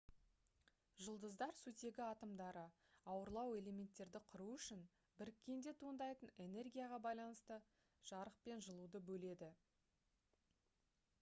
жұлдыздар 1.07 1.51
сутегі 1.63 2.01
атомдары 2.05 2.61
ауырлау 3.15 3.51
элементтерді 3.59 4.21
құру 4.31 4.47
үшін 4.53 4.81
біріккенде 5.19 5.73
туындайтын 5.83 6.31
энергияға 6.45 6.99
байланысты 7.05 7.59
жарық 8.13 8.39
пен 8.49 8.63
жылуды 8.69 9.03
бөледі 9.11 9.51